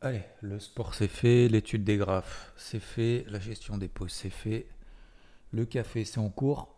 [0.00, 4.30] Allez, le sport c'est fait, l'étude des graphes c'est fait, la gestion des pauses c'est
[4.30, 4.68] fait,
[5.50, 6.68] le café c'est en cours.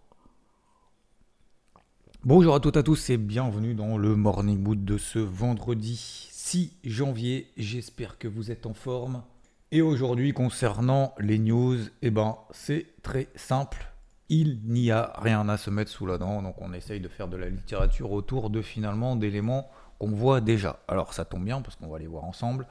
[2.24, 5.96] Bonjour à toutes et à tous et bienvenue dans le Morning Mood de ce vendredi
[6.32, 7.50] 6 janvier.
[7.58, 9.22] J'espère que vous êtes en forme.
[9.70, 13.92] Et aujourd'hui concernant les news, eh ben c'est très simple.
[14.30, 17.28] Il n'y a rien à se mettre sous la dent, donc on essaye de faire
[17.28, 20.80] de la littérature autour de finalement d'éléments qu'on voit déjà.
[20.88, 22.66] Alors ça tombe bien parce qu'on va les voir ensemble.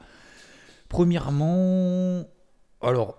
[0.90, 2.24] Premièrement,
[2.82, 3.16] alors,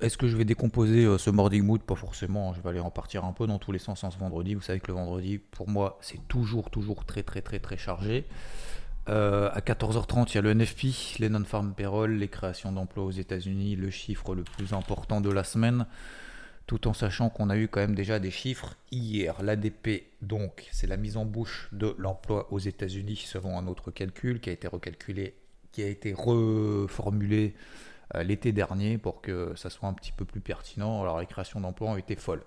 [0.00, 1.82] est-ce que je vais décomposer euh, ce morning mood?
[1.82, 4.18] Pas forcément, je vais aller en partir un peu dans tous les sens en ce
[4.18, 4.54] vendredi.
[4.54, 8.26] Vous savez que le vendredi, pour moi, c'est toujours, toujours très, très, très, très chargé.
[9.08, 13.10] Euh, à 14h30, il y a le NFP, les non-farm payroll, les créations d'emplois aux
[13.10, 15.86] États-Unis, le chiffre le plus important de la semaine,
[16.68, 19.42] tout en sachant qu'on a eu quand même déjà des chiffres hier.
[19.42, 24.40] L'ADP, donc, c'est la mise en bouche de l'emploi aux États-Unis selon un autre calcul
[24.40, 25.34] qui a été recalculé
[25.74, 27.54] qui a été reformulé
[28.14, 31.02] euh, l'été dernier pour que ça soit un petit peu plus pertinent.
[31.02, 32.44] Alors les créations d'emplois ont été folles.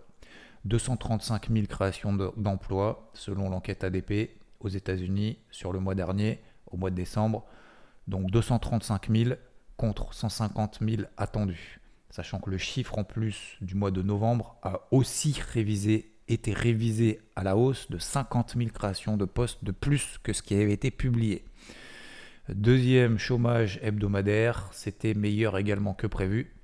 [0.63, 6.39] 235 000 créations d'emplois selon l'enquête ADP aux États-Unis sur le mois dernier,
[6.71, 7.45] au mois de décembre.
[8.07, 9.35] Donc 235 000
[9.75, 11.81] contre 150 000 attendus.
[12.09, 15.37] Sachant que le chiffre en plus du mois de novembre a aussi
[16.29, 20.41] été révisé à la hausse de 50 000 créations de postes de plus que ce
[20.41, 21.43] qui avait été publié.
[22.49, 26.55] Deuxième chômage hebdomadaire, c'était meilleur également que prévu.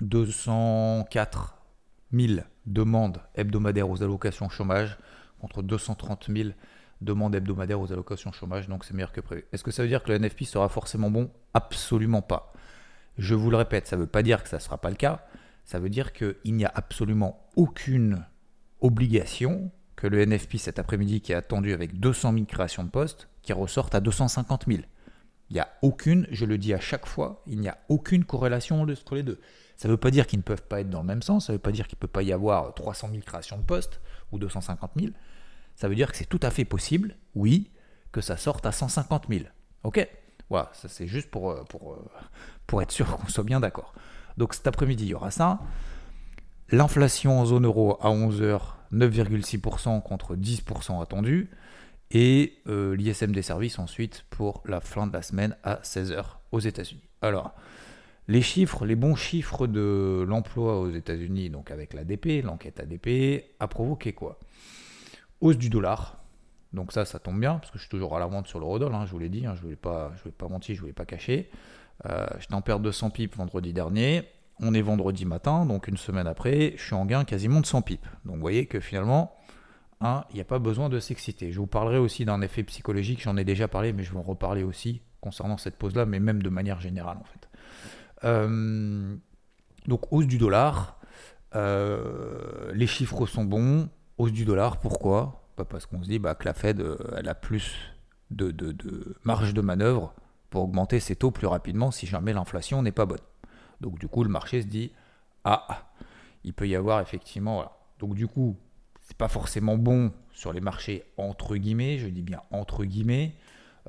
[0.00, 1.62] 204
[2.12, 4.98] 000 demandes hebdomadaires aux allocations chômage
[5.40, 6.48] contre 230 000
[7.02, 9.44] demandes hebdomadaires aux allocations chômage, donc c'est meilleur que prévu.
[9.52, 11.30] Est-ce que ça veut dire que le NFP sera forcément bon?
[11.54, 12.52] Absolument pas.
[13.16, 14.96] Je vous le répète, ça ne veut pas dire que ça ne sera pas le
[14.96, 15.24] cas,
[15.64, 18.26] ça veut dire qu'il n'y a absolument aucune
[18.80, 23.28] obligation que le NFP cet après-midi qui est attendu avec 200 000 créations de postes,
[23.42, 24.82] qui ressorte à 250 000.
[25.50, 28.82] Il n'y a aucune, je le dis à chaque fois, il n'y a aucune corrélation
[28.82, 29.40] entre les deux.
[29.76, 31.52] Ça ne veut pas dire qu'ils ne peuvent pas être dans le même sens, ça
[31.52, 34.00] ne veut pas dire qu'il ne peut pas y avoir 300 000 créations de postes
[34.32, 35.12] ou 250 000.
[35.76, 37.70] Ça veut dire que c'est tout à fait possible, oui,
[38.10, 39.44] que ça sorte à 150 000.
[39.84, 40.08] Ok?
[40.48, 42.04] Voilà, ça c'est juste pour, euh, pour, euh,
[42.66, 43.92] pour être sûr qu'on soit bien d'accord.
[44.36, 45.60] Donc cet après-midi, il y aura ça.
[46.70, 48.60] L'inflation en zone euro à 11h,
[48.92, 51.50] 9,6% contre 10% attendu
[52.10, 56.60] et euh, l'ISM des services ensuite pour la fin de la semaine à 16h aux
[56.60, 57.08] États-Unis.
[57.22, 57.54] Alors,
[58.28, 63.68] les chiffres, les bons chiffres de l'emploi aux États-Unis, donc avec l'ADP, l'enquête ADP, a
[63.68, 64.38] provoqué quoi?
[65.40, 66.18] Hausse du dollar.
[66.72, 68.94] Donc ça, ça tombe bien, parce que je suis toujours à la vente sur l'eurodoll,
[68.94, 70.92] hein, je vous l'ai dit, hein, je ne voulais, pas, pas mentir, je ne voulais
[70.92, 71.50] pas cacher.
[72.06, 74.24] Euh, J'étais en perte de 100 pips vendredi dernier.
[74.60, 77.82] On est vendredi matin, donc une semaine après, je suis en gain quasiment de 100
[77.82, 78.02] pips.
[78.24, 79.36] Donc vous voyez que finalement,
[80.00, 81.52] Hein, il n'y a pas besoin de s'exciter.
[81.52, 84.22] Je vous parlerai aussi d'un effet psychologique, j'en ai déjà parlé, mais je vais en
[84.22, 87.48] reparler aussi concernant cette pause-là, mais même de manière générale en fait.
[88.24, 89.16] Euh,
[89.86, 91.00] donc hausse du dollar,
[91.54, 95.48] euh, les chiffres sont bons, hausse du dollar, pourquoi?
[95.56, 97.74] Bah, Parce qu'on se dit bah, que la Fed euh, a plus
[98.30, 98.54] de,
[99.24, 100.14] marge de manœuvre
[100.50, 103.20] pour augmenter ses taux plus rapidement si jamais l'inflation n'est pas bonne.
[103.80, 104.92] Donc du coup le marché se dit
[105.44, 105.66] ah
[106.44, 107.70] il peut y avoir effectivement.
[107.98, 108.56] Donc du coup
[109.06, 113.34] c'est pas forcément bon sur les marchés entre guillemets, je dis bien entre guillemets.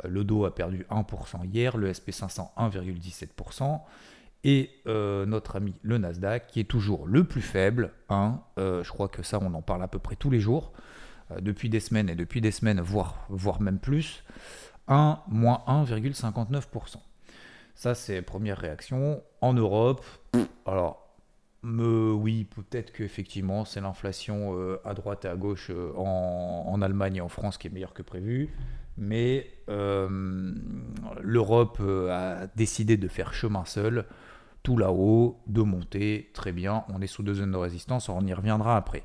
[0.06, 3.82] Euh, le Dow a perdu 1% hier, le SP500 1,17%,
[4.44, 7.92] et euh, notre ami le Nasdaq qui est toujours le plus faible.
[8.10, 10.72] Hein, euh, je crois que ça on en parle à peu près tous les jours,
[11.40, 14.24] depuis des semaines et depuis des semaines, voire, voire même plus.
[14.88, 16.98] 1, moins 1,59%.
[17.74, 19.24] Ça c'est première réaction.
[19.42, 20.06] En Europe,
[20.68, 21.07] alors
[21.64, 27.22] oui, peut-être qu'effectivement, c'est l'inflation euh, à droite et à gauche euh, en, Allemagne et
[27.22, 28.50] en France qui est meilleure que prévu.
[28.98, 30.54] Mais euh,
[31.22, 34.06] l'Europe a décidé de faire chemin seul,
[34.64, 36.84] tout là-haut, de monter, très bien.
[36.90, 39.04] On est sous deux zones de résistance, on y reviendra après.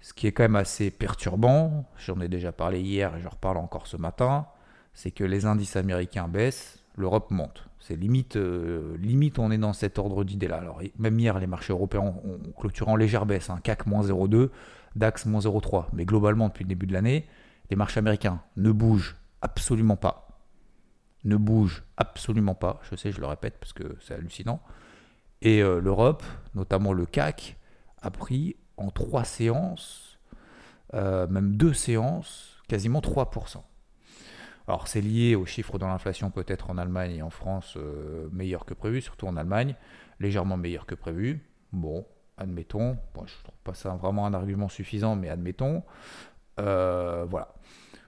[0.00, 3.56] Ce qui est quand même assez perturbant, j'en ai déjà parlé hier et je reparle
[3.56, 4.46] encore ce matin,
[4.92, 7.68] c'est que les indices américains baissent, l'Europe monte.
[7.80, 10.56] C'est limite, euh, limite, on est dans cet ordre d'idée-là.
[10.56, 13.50] Alors, même hier, les marchés européens ont, clôturé en légère baisse.
[13.50, 13.60] Hein.
[13.62, 14.50] CAC moins 0,2,
[14.96, 15.86] DAX moins 0,3.
[15.92, 17.26] Mais globalement, depuis le début de l'année,
[17.70, 20.28] les marchés américains ne bougent absolument pas.
[21.24, 22.80] Ne bougent absolument pas.
[22.90, 24.60] Je sais, je le répète parce que c'est hallucinant.
[25.42, 26.22] Et euh, l'Europe,
[26.54, 27.58] notamment le CAC,
[28.00, 30.18] a pris en trois séances,
[30.94, 33.62] euh, même deux séances, quasiment 3%.
[34.66, 38.64] Alors c'est lié aux chiffres de l'inflation peut-être en Allemagne et en France euh, meilleur
[38.64, 39.74] que prévu, surtout en Allemagne,
[40.20, 41.42] légèrement meilleur que prévu.
[41.72, 42.06] Bon,
[42.38, 45.82] admettons, je ne trouve pas ça vraiment un argument suffisant, mais admettons.
[46.60, 47.54] Euh, voilà.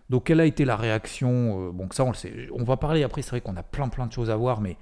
[0.09, 2.49] Donc, quelle a été la réaction Bon, ça, on le sait.
[2.53, 4.77] On va parler après, c'est vrai qu'on a plein, plein de choses à voir, mais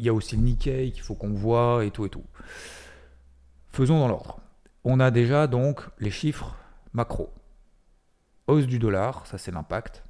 [0.00, 2.24] il y a aussi le Nikkei qu'il faut qu'on voit et tout et tout.
[3.70, 4.40] Faisons dans l'ordre.
[4.84, 6.56] On a déjà donc les chiffres
[6.94, 7.30] macro.
[8.50, 10.02] Hausse du dollar, ça c'est l'impact.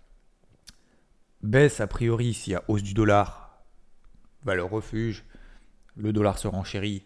[1.42, 3.62] Baisse a priori s'il y a hausse du dollar,
[4.44, 5.26] valeur refuge,
[5.94, 7.04] le dollar se renchérit,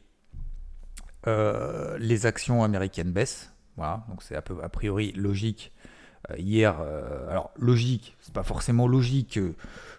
[1.27, 3.53] euh, les actions américaines baissent.
[3.77, 5.73] Voilà, donc c'est a priori logique.
[6.31, 9.41] Euh, hier, euh, alors logique, c'est pas forcément logique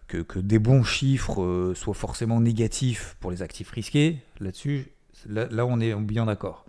[0.08, 4.20] que, que, des bons chiffres soient forcément négatifs pour les actifs risqués.
[4.40, 4.88] Là-dessus,
[5.28, 6.64] là, on est bien d'accord.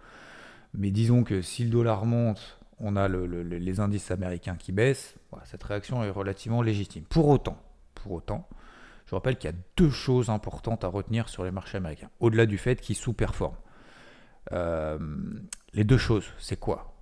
[0.74, 5.14] Mais disons que si le dollar monte, on a les indices américains qui baissent.
[5.44, 7.04] cette réaction est relativement légitime.
[7.04, 7.58] Pour autant,
[7.94, 8.48] pour autant,
[9.06, 12.46] je rappelle qu'il y a deux choses importantes à retenir sur les marchés américains, au-delà
[12.46, 13.56] du fait qu'ils sous-performent.
[14.52, 14.98] Euh,
[15.72, 16.94] les deux choses, c'est quoi?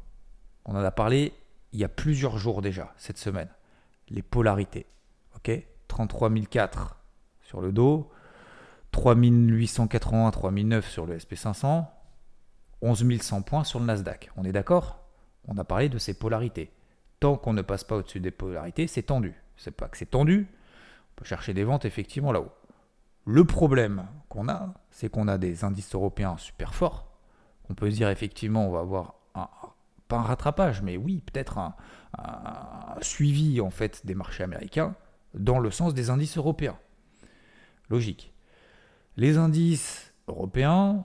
[0.65, 1.33] On en a parlé
[1.73, 3.49] il y a plusieurs jours déjà, cette semaine.
[4.09, 4.87] Les polarités.
[5.37, 5.51] Ok?
[5.89, 6.97] 33004
[7.43, 8.11] sur le dos,
[8.93, 11.87] 3880, 3009 sur le SP500,
[12.81, 14.31] 11100 points sur le Nasdaq.
[14.37, 15.04] On est d'accord?
[15.49, 16.71] On a parlé de ces polarités.
[17.21, 19.35] Tant qu'on ne passe pas au-dessus des polarités, c'est tendu.
[19.57, 20.49] C'est pas que c'est tendu,
[21.15, 22.53] on peut chercher des ventes effectivement là-haut.
[23.25, 27.07] Le problème qu'on a, c'est qu'on a des indices européens super forts.
[27.71, 29.49] On peut se dire effectivement, on va avoir un,
[30.09, 31.75] pas un rattrapage, mais oui, peut-être un,
[33.01, 34.95] suivi en fait des marchés américains
[35.35, 36.79] dans le sens des indices européens.
[37.91, 38.33] Logique.
[39.17, 41.05] Les indices européens,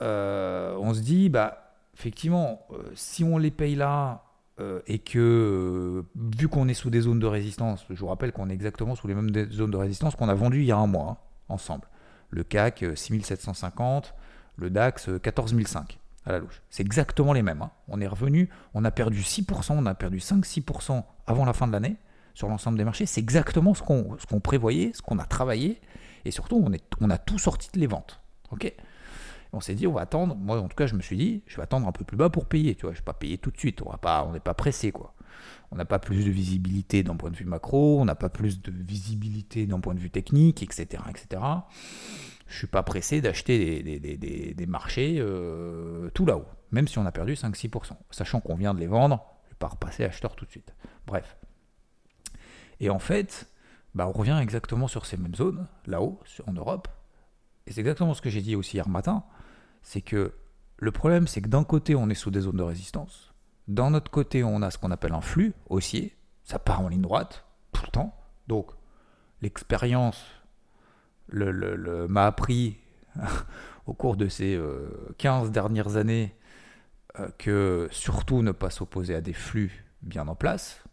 [0.00, 1.67] euh, on se dit, bah,
[1.98, 4.22] effectivement, euh, si on les paye là
[4.60, 8.48] euh, et que, vu qu'on est sous des zones de résistance, je vous rappelle qu'on
[8.50, 10.86] est exactement sous les mêmes zones de résistance qu'on a vendues il y a un
[10.86, 11.16] mois, hein,
[11.48, 11.88] ensemble.
[12.30, 14.14] Le CAC 6750,
[14.56, 16.62] le DAX 14005 à la louche.
[16.70, 17.62] C'est exactement les mêmes.
[17.62, 17.70] Hein.
[17.88, 21.72] On est revenu, on a perdu 6%, on a perdu 5-6% avant la fin de
[21.72, 21.96] l'année
[22.34, 23.06] sur l'ensemble des marchés.
[23.06, 25.80] C'est exactement ce qu'on prévoyait, ce qu'on a travaillé,
[26.24, 28.20] et surtout on, est, on a tout sorti de les ventes.
[28.50, 28.72] ok?
[29.52, 30.36] On s'est dit, on va attendre.
[30.36, 32.30] Moi, en tout cas, je me suis dit, je vais attendre un peu plus bas
[32.30, 32.74] pour payer.
[32.74, 33.82] Tu vois, je vais pas payer tout de suite.
[33.84, 35.14] On va pas, on n'est pas pressé, quoi.
[35.70, 38.62] On n'a pas plus de visibilité d'un point de vue macro, on n'a pas plus
[38.62, 41.42] de visibilité d'un point de vue technique, etc., etc.
[42.46, 47.34] Je suis pas pressé d'acheter des, marchés euh, tout là-haut, même si on a perdu
[47.34, 49.22] 5-6%, sachant qu'on vient de les vendre.
[49.44, 50.74] Je vais pas repasser acheteur tout de suite.
[51.06, 51.36] Bref.
[52.80, 53.50] Et en fait,
[53.94, 56.88] bah, on revient exactement sur ces mêmes zones, là-haut, en Europe.
[57.66, 59.24] Et c'est exactement ce que j'ai dit aussi hier matin
[59.88, 60.34] c'est que
[60.76, 63.32] le problème, c'est que d'un côté, on est sous des zones de résistance.
[63.68, 66.14] D'un autre côté, on a ce qu'on appelle un flux haussier.
[66.44, 68.14] Ça part en ligne droite tout le temps.
[68.48, 68.70] Donc,
[69.40, 70.22] l'expérience
[71.32, 72.76] m'a appris
[73.86, 74.60] au cours de ces
[75.16, 76.36] 15 euh, dernières années
[77.18, 80.84] euh, que surtout ne pas s'opposer à des flux bien en place.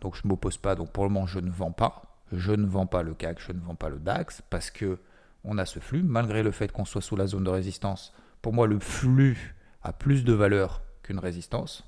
[0.00, 0.76] Donc, je ne m'oppose pas.
[0.76, 2.22] Donc, pour le moment, je ne vends pas.
[2.32, 4.98] Je ne vends pas le CAC, je ne vends pas le DAX parce que
[5.44, 8.52] on a ce flux, malgré le fait qu'on soit sous la zone de résistance pour
[8.52, 11.84] moi, le flux a plus de valeur qu'une résistance.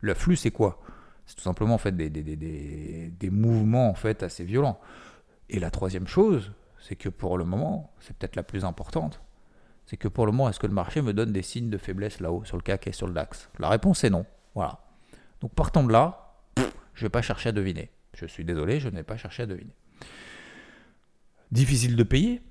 [0.00, 0.80] le flux, c'est quoi?
[1.26, 4.80] C'est tout simplement en fait, des, des, mouvements en assez violents.
[5.50, 9.20] Et la troisième chose, c'est que pour le moment, c'est peut-être la plus importante,
[9.84, 12.20] c'est que pour le moment, est-ce que le marché me donne des signes de faiblesse
[12.20, 13.48] là-haut, sur le CAC et sur le DAX?
[13.58, 14.26] La réponse est non.
[14.54, 14.80] Voilà.
[15.40, 17.90] Donc partant de là, je ne vais pas chercher à deviner.
[18.14, 19.74] Je suis désolé, je ne vais pas chercher à deviner.
[21.50, 22.42] Difficile de payer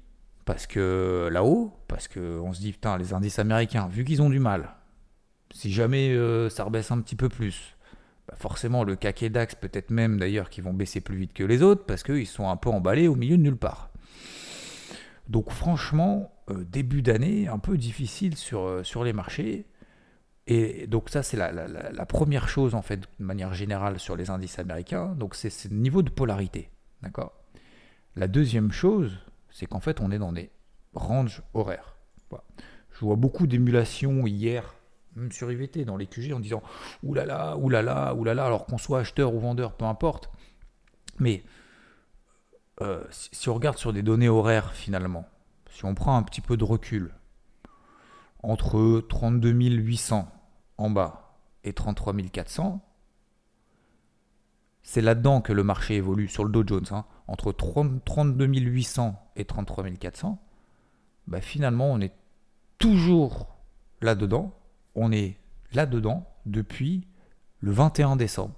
[0.47, 4.39] parce que là-haut, parce qu'on se dit, putain, les indices américains, vu qu'ils ont du
[4.39, 4.75] mal,
[5.53, 7.75] si jamais euh, ça rebaisse un petit peu plus,
[8.29, 11.61] bah forcément le CAC et peut-être même d'ailleurs, qui vont baisser plus vite que les
[11.61, 13.91] autres, parce qu'ils sont un peu emballés au milieu de nulle part.
[15.27, 19.65] Donc franchement, euh, début d'année, un peu difficile sur, euh, sur les marchés.
[20.47, 24.29] Et donc ça, c'est la, la, première chose, en fait, de manière générale, sur les
[24.29, 25.13] indices américains.
[25.15, 26.69] Donc c'est ce niveau de polarité.
[27.01, 27.33] D'accord?
[28.15, 30.51] La deuxième chose, c'est qu'en fait, on est dans des
[30.93, 31.95] ranges horaires.
[32.31, 34.73] Je vois beaucoup d'émulation hier,
[35.15, 36.63] même sur IVT, dans les QG, en disant
[37.03, 40.31] oulala, oulala, oulala, alors qu'on soit acheteur ou vendeur, peu importe.
[41.19, 41.43] Mais
[42.81, 45.27] euh, si, on regarde sur des données horaires, finalement,
[45.69, 47.13] si on prend un petit peu de recul,
[48.41, 50.27] entre 32 800
[50.77, 52.81] en bas et 33 400,
[54.83, 56.85] c'est là-dedans que le marché évolue sur le Dow Jones.
[56.91, 60.41] Hein entre 32 800 et 33 400,
[61.27, 62.13] bah finalement, on est
[62.77, 63.47] toujours
[64.01, 64.53] là-dedans.
[64.95, 65.37] On est
[65.73, 67.07] là-dedans depuis
[67.59, 68.55] le 21 décembre.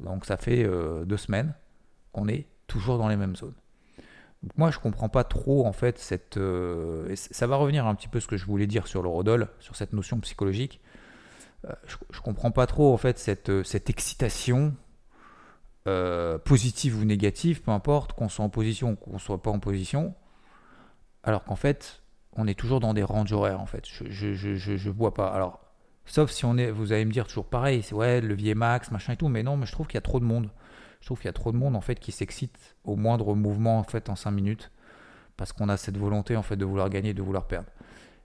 [0.00, 1.54] Donc ça fait euh, deux semaines
[2.12, 3.54] qu'on est toujours dans les mêmes zones.
[4.42, 6.36] Donc moi, je comprends pas trop en fait cette.
[6.36, 9.48] Euh, ça va revenir un petit peu ce que je voulais dire sur le Rodol,
[9.58, 10.80] sur cette notion psychologique.
[11.68, 11.72] euh,
[12.12, 14.76] je, comprends pas trop en fait cette, cette excitation
[15.86, 19.58] euh, positive ou négative, peu importe, qu'on soit en position ou qu'on soit pas en
[19.58, 20.14] position,
[21.22, 22.02] alors qu'en fait,
[22.36, 23.84] on est toujours dans des ranges horaires en fait.
[23.86, 25.28] Je, je, je, je vois pas.
[25.28, 25.60] Alors,
[26.04, 29.14] sauf si on est, vous allez me dire toujours pareil, c'est ouais, levier max, machin
[29.14, 30.50] et tout, mais non, mais je trouve qu'il y a trop de monde.
[31.00, 33.78] Je trouve qu'il y a trop de monde en fait qui s'excite au moindre mouvement
[33.78, 34.70] en fait en 5 minutes
[35.36, 37.68] parce qu'on a cette volonté en fait de vouloir gagner, de vouloir perdre.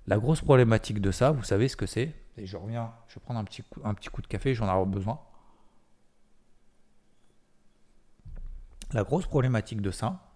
[0.07, 3.21] La grosse problématique de ça, vous savez ce que c'est Et je reviens, je vais
[3.21, 5.19] prendre un petit coup, un petit coup de café, j'en ai besoin.
[8.93, 10.33] La grosse problématique de ça,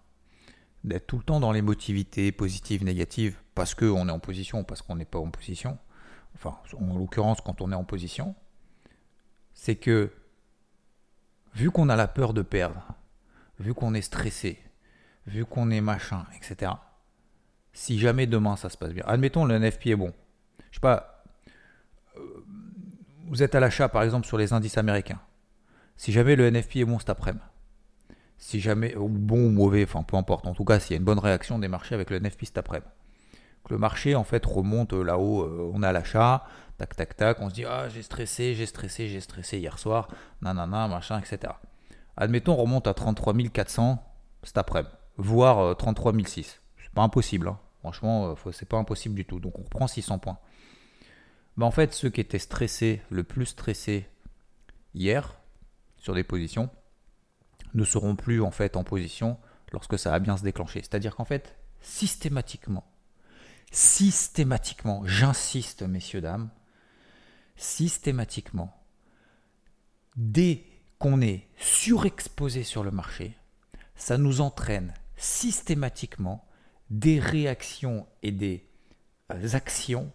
[0.83, 4.95] d'être tout le temps dans l'émotivité positive, négative, parce qu'on est en position, parce qu'on
[4.95, 5.77] n'est pas en position,
[6.35, 8.35] enfin en l'occurrence quand on est en position,
[9.53, 10.11] c'est que
[11.53, 12.87] vu qu'on a la peur de perdre,
[13.59, 14.59] vu qu'on est stressé,
[15.25, 16.71] vu qu'on est machin, etc.,
[17.73, 20.13] si jamais demain ça se passe bien, admettons le NFP est bon,
[20.71, 21.23] je sais pas,
[22.17, 22.45] euh,
[23.25, 25.21] vous êtes à l'achat par exemple sur les indices américains,
[25.95, 27.43] si jamais le NFP est bon cet après-midi,
[28.37, 30.97] si jamais, ou bon ou mauvais, enfin peu importe, en tout cas s'il y a
[30.97, 32.89] une bonne réaction des marchés avec le NFP cet après-midi,
[33.69, 36.45] le marché en fait remonte là-haut, euh, on a l'achat,
[36.77, 40.07] tac tac tac, on se dit ah j'ai stressé, j'ai stressé, j'ai stressé hier soir,
[40.41, 41.53] nanana, machin, etc.
[42.15, 44.03] Admettons on remonte à 33 400
[44.43, 46.61] cet après-midi, voire 33 euh, 006.
[46.81, 47.59] C'est pas impossible, hein.
[47.79, 49.39] franchement euh, c'est pas impossible du tout.
[49.39, 50.37] Donc on reprend 600 points.
[51.57, 54.07] Bah, en fait ceux qui étaient stressés, le plus stressés
[54.93, 55.35] hier
[55.97, 56.69] sur des positions,
[57.73, 59.37] ne seront plus en fait en position
[59.71, 60.79] lorsque ça va bien se déclencher.
[60.79, 62.85] C'est-à-dire qu'en fait systématiquement
[63.71, 66.49] systématiquement, j'insiste messieurs, dames,
[67.55, 68.73] systématiquement,
[70.15, 70.65] dès
[70.99, 73.37] qu'on est surexposé sur le marché,
[73.95, 76.45] ça nous entraîne systématiquement
[76.89, 78.67] des réactions et des
[79.31, 80.11] euh, actions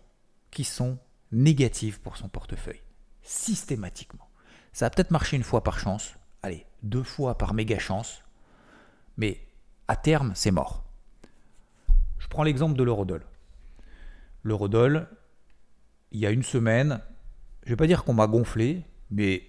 [0.51, 0.99] qui sont
[1.31, 2.81] négatives pour son portefeuille.
[3.23, 4.29] Systématiquement.
[4.73, 8.23] Ça va peut-être marcher une fois par chance, allez, deux fois par méga chance,
[9.17, 9.41] mais
[9.89, 10.85] à terme, c'est mort.
[12.19, 13.25] Je prends l'exemple de l'eurodoll
[14.43, 15.07] l'eurodoll,
[16.11, 17.01] il y a une semaine,
[17.65, 19.43] je vais pas dire qu'on m'a gonflé, mais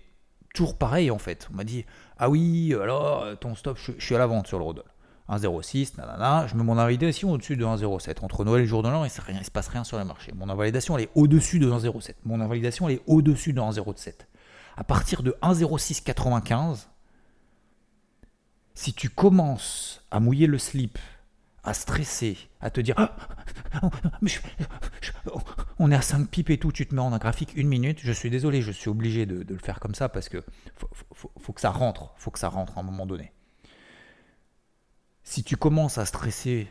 [0.54, 1.48] toujours pareil en fait.
[1.52, 1.86] On m'a dit
[2.18, 4.86] Ah oui, alors ton stop, je, suis à la vente sur l'eurodoll.
[5.30, 8.24] 1,06, nanana, je mets mon invalidation au-dessus de 1,07.
[8.24, 10.34] Entre Noël et le jour de l'an, il ne se passe rien sur le marché.
[10.36, 12.16] Mon invalidation, elle est au-dessus de 1,07.
[12.26, 14.14] Mon invalidation, elle est au-dessus de 1,07.
[14.76, 16.88] À partir de 1,0695,
[18.74, 20.98] si tu commences à mouiller le slip
[21.64, 23.16] à stresser, à te dire ah,
[25.80, 28.00] on est à 5 pipes et tout, tu te mets en un graphique une minute,
[28.02, 30.44] je suis désolé, je suis obligé de, le faire comme ça parce que
[31.14, 33.32] faut, que ça rentre, faut que ça rentre à un moment donné.
[35.24, 36.70] Si tu commences à stresser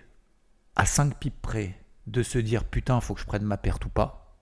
[0.77, 3.89] à 5 pipes près de se dire putain, faut que je prenne ma perte ou
[3.89, 4.37] pas,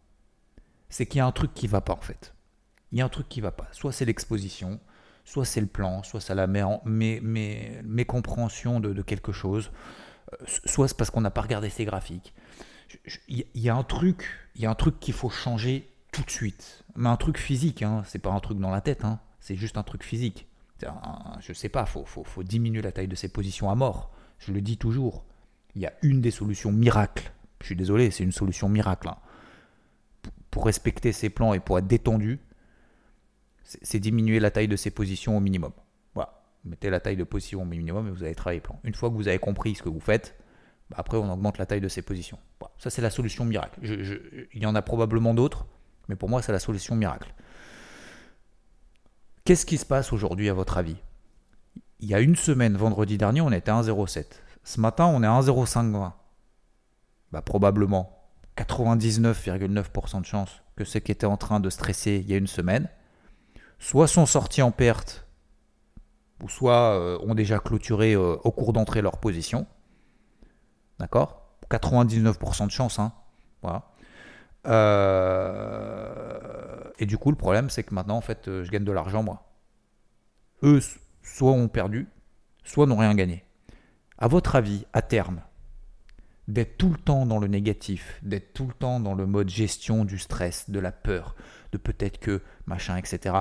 [0.89, 2.35] c'est qu'il y a un truc qui va pas en fait.
[2.93, 3.69] Il y a un truc qui va pas.
[3.73, 4.81] Soit c'est l'exposition,
[5.25, 9.71] soit c'est le plan, soit c'est la mécompréhension de, de quelque chose
[10.47, 12.35] soit c'est parce qu'on n'a pas regardé ces graphiques.
[13.29, 16.85] Il y, a un truc, y a un truc qu'il faut changer tout de suite.
[16.97, 19.79] Mais un truc physique, hein, c'est pas un truc dans la tête, hein, c'est juste
[19.79, 20.49] un truc physique.
[21.41, 24.11] je sais pas, faut, faut, diminuer la taille de ces positions à mort.
[24.39, 25.25] Je le dis toujours.
[25.77, 27.33] Il y a une des solutions miracles.
[27.61, 29.09] Je suis désolé, c'est une solution miracle.
[29.09, 29.19] Hein.
[30.51, 32.41] Pour respecter ces plans et pour être détendu,
[33.83, 35.73] c'est diminuer la taille de ces positions au minimum
[36.65, 38.79] mettez la taille de position au minimum et vous allez travailler plan.
[38.85, 40.37] Une fois que vous avez compris ce que vous faites,
[40.91, 42.39] bah, après on augmente la taille de ces positions.
[42.79, 43.81] Ça c'est la solution miracle.
[43.83, 45.67] il y en a probablement d'autres,
[46.09, 47.33] mais pour moi c'est la solution miracle.
[49.45, 50.97] Qu'est-ce qui se passe aujourd'hui à votre avis?
[52.01, 54.27] Il y a une semaine, vendredi dernier, on était à 1,07.
[54.65, 56.13] Ce matin, on est à 1,0520.
[57.33, 62.35] Bah, probablement 99,9% de chances que ceux qui étaient en train de stresser il y
[62.35, 62.89] a une semaine,
[63.81, 65.27] soit sont sortis en perte
[66.43, 69.67] ou soit euh, ont déjà clôturé euh, au cours d'entrée leur position.
[70.99, 71.57] D'accord?
[71.71, 72.99] 99% de chance.
[72.99, 73.13] Hein.
[73.63, 73.91] Voilà.
[74.67, 76.11] Euh,
[76.99, 79.47] et du coup, le problème, c'est que maintenant, en fait, je gagne de l'argent, moi.
[80.63, 80.81] Eux,
[81.23, 82.09] soit ont perdu,
[82.65, 83.45] soit n'ont rien gagné.
[84.19, 85.41] À votre avis, à terme,
[86.49, 90.05] d'être tout le temps dans le négatif, d'être tout le temps dans le mode gestion
[90.05, 91.35] du stress, de la peur,
[91.73, 93.41] de peut-être que, machin, etc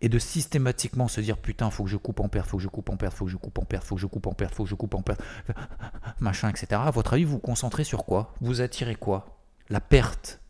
[0.00, 2.68] et de systématiquement se dire putain faut que je coupe en perte, faut que je
[2.68, 4.54] coupe en perte, faut que je coupe en perte, faut que je coupe en perte,
[4.54, 5.22] faut que je coupe en perte,
[6.20, 6.66] machin, etc.
[6.72, 8.34] À votre avis, vous vous concentrez sur quoi?
[8.40, 9.40] Vous attirez quoi?
[9.68, 10.40] La perte?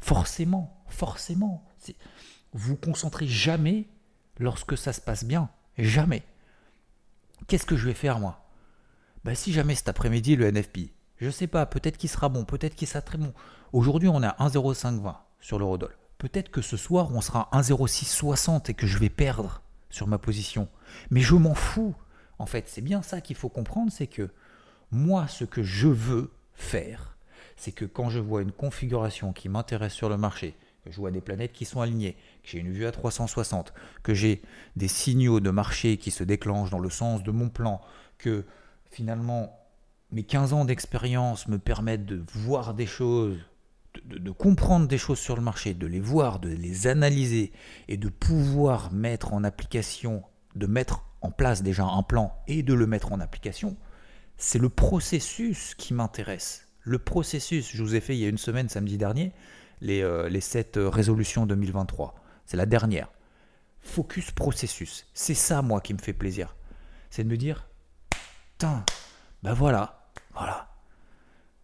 [0.00, 1.64] Forcément, forcément.
[2.52, 3.88] Vous vous concentrez jamais
[4.38, 5.50] lorsque ça se passe bien.
[5.78, 6.22] Jamais.
[7.48, 8.48] Qu'est-ce que je vais faire moi?
[9.24, 12.76] Bah, Si jamais cet après-midi le NFP, je sais pas, peut-être qu'il sera bon, peut-être
[12.76, 13.32] qu'il sera très bon.
[13.72, 15.96] Aujourd'hui on est à 1,0520 sur l'eurodoll.
[16.18, 20.68] Peut-être que ce soir on sera 1,0660 et que je vais perdre sur ma position.
[21.10, 21.94] Mais je m'en fous.
[22.38, 24.30] En fait, c'est bien ça qu'il faut comprendre, c'est que
[24.90, 27.16] moi, ce que je veux faire,
[27.56, 30.54] c'est que quand je vois une configuration qui m'intéresse sur le marché,
[30.84, 34.14] que je vois des planètes qui sont alignées, que j'ai une vue à 360, que
[34.14, 34.42] j'ai
[34.76, 37.80] des signaux de marché qui se déclenchent dans le sens de mon plan,
[38.18, 38.44] que
[38.90, 39.58] finalement
[40.12, 43.38] mes 15 ans d'expérience me permettent de voir des choses,
[44.04, 47.52] de, comprendre des choses sur le marché, de les voir, de les analyser
[47.88, 50.22] et de pouvoir mettre en application,
[50.54, 53.76] de mettre en place déjà un plan et de le mettre en application,
[54.36, 56.68] c'est le processus qui m'intéresse.
[56.80, 59.32] Le processus, je vous ai fait il y a une semaine, samedi dernier,
[59.80, 62.14] les, euh, les 7 résolutions 2023.
[62.44, 63.10] C'est la dernière.
[63.80, 65.06] Focus processus.
[65.14, 66.56] C'est ça, moi, qui me fait plaisir.
[67.10, 67.68] C'est de me dire,
[68.52, 68.84] putain,
[69.42, 70.72] ben voilà, voilà.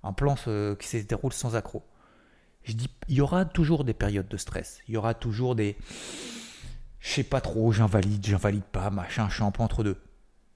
[0.03, 1.85] Un plan qui se déroule sans accroc.
[2.65, 4.81] Je dis, il y aura toujours des périodes de stress.
[4.89, 5.77] Il y aura toujours des,
[7.01, 10.01] je sais pas trop, j'invalide, j'invalide pas, machin, je suis un peu entre deux.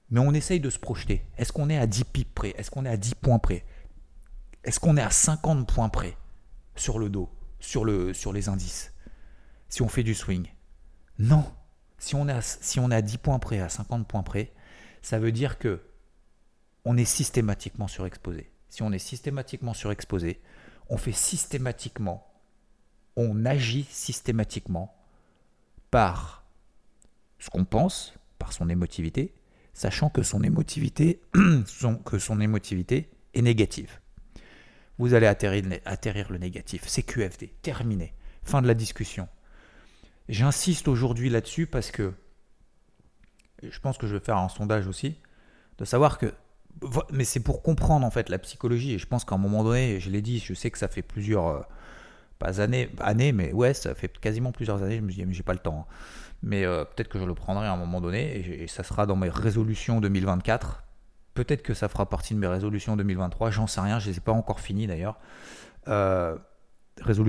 [0.09, 1.25] Mais on essaye de se projeter.
[1.37, 2.53] Est-ce qu'on est à 10 pips près?
[2.57, 3.65] Est-ce qu'on est à 10 points près?
[4.63, 6.17] Est-ce qu'on est à 50 points près
[6.75, 8.93] sur le dos sur, le, sur les indices?
[9.67, 10.47] Si on fait du swing
[11.19, 11.43] Non.
[11.97, 14.53] Si on, est à, si on est à 10 points près, à 50 points près,
[15.01, 15.81] ça veut dire que
[16.85, 18.49] on est systématiquement surexposé.
[18.69, 20.41] Si on est systématiquement surexposé,
[20.89, 22.27] on fait systématiquement,
[23.15, 24.95] on agit systématiquement
[25.91, 26.45] par
[27.39, 29.33] ce qu'on pense, par son émotivité,
[29.73, 31.21] sachant que son émotivité,
[33.33, 33.99] est négative
[34.97, 36.83] vous allez atterrir, le négatif.
[36.87, 37.53] C'est QFD.
[37.61, 38.13] Terminé.
[38.43, 39.27] Fin de la discussion.
[40.29, 42.13] J'insiste aujourd'hui là-dessus parce que
[43.63, 45.19] je pense que je vais faire un sondage aussi,
[45.77, 46.33] de savoir que.
[47.11, 48.93] Mais c'est pour comprendre en fait la psychologie.
[48.93, 51.01] Et je pense qu'à un moment donné, je l'ai dit, je sais que ça fait
[51.01, 51.47] plusieurs.
[51.47, 51.61] Euh,
[52.39, 54.97] pas années, années, mais ouais, ça fait quasiment plusieurs années.
[54.97, 55.87] Je me dis, mais j'ai pas le temps.
[55.89, 55.93] Hein.
[56.43, 59.15] Mais euh, peut-être que je le prendrai à un moment donné et, ça sera dans
[59.15, 60.83] mes résolutions 2024
[61.33, 64.21] Peut-être que ça fera partie de mes résolutions 2023, j'en sais rien, je les ai
[64.21, 65.19] pas encore finies d'ailleurs.
[65.87, 66.35] Euh,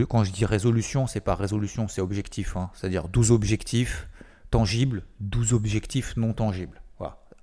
[0.09, 2.57] quand je dis résolution, c'est pas résolution, c'est objectif.
[2.57, 2.71] Hein.
[2.73, 4.09] C'est-à-dire 12 objectifs
[4.51, 6.81] tangibles, 12 objectifs non tangibles.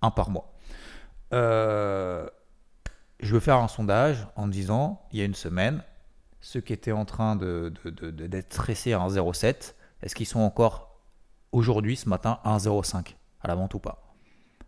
[0.02, 0.55] Un par mois.
[1.34, 2.28] Euh,
[3.20, 5.84] je veux faire un sondage en disant, il y a une semaine,
[6.42, 11.02] ceux qui étaient en train d'être de, de, stressés à 1,07, est-ce qu'ils sont encore
[11.52, 14.14] aujourd'hui, ce matin, à 1,05 à la vente ou pas?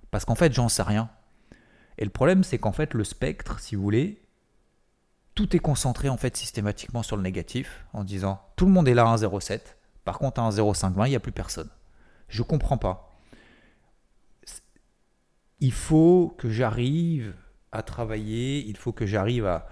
[0.09, 1.09] Parce qu'en fait, j'en sais rien.
[1.97, 4.21] Et le problème, c'est qu'en fait, le spectre, si vous voulez,
[5.35, 8.95] tout est concentré en fait systématiquement sur le négatif, en disant tout le monde est
[8.95, 9.61] là à 1,07,
[10.03, 11.69] par contre à 1,0520, il n'y a plus personne.
[12.27, 13.06] Je ne comprends pas.
[15.59, 17.35] Il faut que j'arrive
[17.71, 19.67] à travailler, il faut que j'arrive à,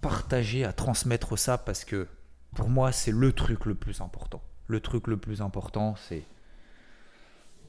[0.00, 2.08] partager, à transmettre ça, parce que
[2.54, 4.42] pour moi, c'est le truc le plus important.
[4.66, 6.24] Le truc le plus important, c'est...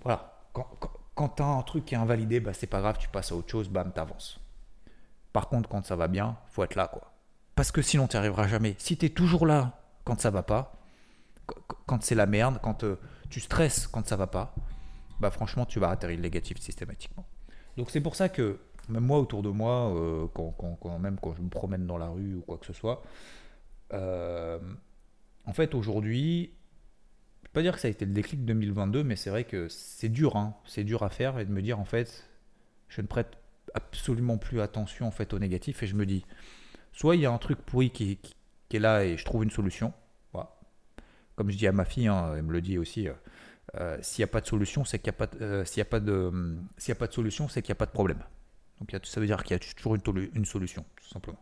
[0.03, 0.33] Voilà.
[0.53, 0.67] Quand,
[1.15, 3.35] quand tu as un truc qui est invalidé, bah, c'est pas grave, tu passes à
[3.35, 4.39] autre chose, bam, t'avances.
[5.33, 7.11] Par contre, quand ça va bien, faut être là, quoi.
[7.55, 8.75] Parce que sinon, tu n'y arriveras jamais.
[8.77, 10.73] Si tu es toujours là quand ça va pas,
[11.87, 14.53] quand c'est la merde, quand euh, tu stresses quand ça va pas,
[15.19, 17.25] bah franchement, tu vas atterrir le négatif systématiquement.
[17.77, 21.33] Donc c'est pour ça que même moi autour de moi, euh, quand, quand, même quand
[21.35, 23.03] je me promène dans la rue ou quoi que ce soit,
[23.93, 24.59] euh,
[25.45, 26.51] en fait aujourd'hui,
[27.53, 30.35] pas dire que ça a été le déclic 2022, mais c'est vrai que c'est dur,
[30.35, 30.55] hein.
[30.65, 32.29] c'est dur à faire et de me dire en fait,
[32.87, 33.37] je ne prête
[33.73, 36.25] absolument plus attention en fait au négatif et je me dis,
[36.91, 38.19] soit il y a un truc pourri qui,
[38.71, 39.93] est là et je trouve une solution.
[40.33, 40.55] Voilà.
[41.35, 43.13] Comme je dis à ma fille, hein, elle me le dit aussi, euh,
[43.75, 45.81] euh, s'il n'y a pas de solution, c'est qu'il n'y a pas, euh, s'il y
[45.81, 48.23] a pas de, de solution, c'est qu'il n'y a pas de problème.
[48.79, 51.39] Donc ça veut dire qu'il y a toujours une, solution, tout simplement.